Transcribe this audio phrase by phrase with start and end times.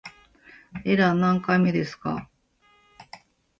[0.83, 2.27] エラー何回目ですか